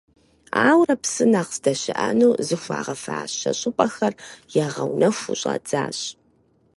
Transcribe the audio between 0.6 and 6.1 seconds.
Ауэрэ, псы нэхъ здэщыӏэну зыхуагъэфащэ щӏыпӏэхэр ягъэунэхуу щӏадзащ.